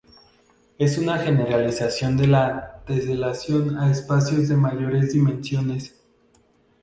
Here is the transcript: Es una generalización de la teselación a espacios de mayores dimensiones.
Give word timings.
Es 0.79 0.97
una 0.97 1.19
generalización 1.19 2.17
de 2.17 2.25
la 2.25 2.81
teselación 2.87 3.77
a 3.77 3.91
espacios 3.91 4.49
de 4.49 4.57
mayores 4.57 5.13
dimensiones. 5.13 5.95